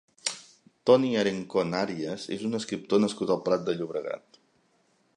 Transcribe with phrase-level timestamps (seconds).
[0.89, 4.43] Toni Arencón Arias és un escriptor nascut al Prat de Llobregat.